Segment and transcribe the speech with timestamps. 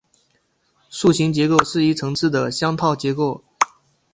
[0.89, 3.43] 树形结构是一层次的嵌套结构。